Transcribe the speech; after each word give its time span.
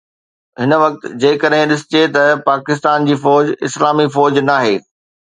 هن 0.59 0.71
وقت 0.83 1.01
جيڪڏهن 1.23 1.73
ڏسجي 1.73 2.01
ته 2.15 2.23
پاڪستان 2.47 3.05
جي 3.09 3.17
فوج 3.25 3.51
اسلامي 3.69 4.07
فوج 4.15 4.41
ناهي 4.49 4.73